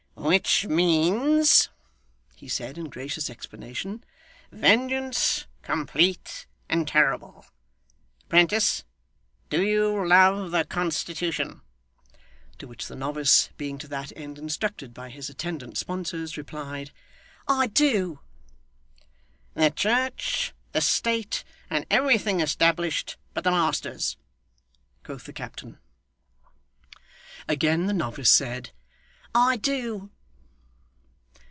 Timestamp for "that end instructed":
13.89-14.93